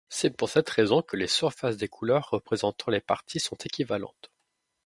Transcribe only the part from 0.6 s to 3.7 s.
raison que les surfaces des couleurs représentant les partis sont